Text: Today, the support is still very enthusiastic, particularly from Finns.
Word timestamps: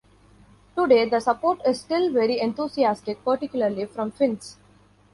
Today, 0.75 1.07
the 1.07 1.19
support 1.19 1.61
is 1.63 1.81
still 1.81 2.11
very 2.11 2.39
enthusiastic, 2.39 3.23
particularly 3.23 3.85
from 3.85 4.09
Finns. 4.09 4.57